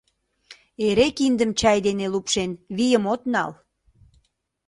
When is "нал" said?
3.33-3.51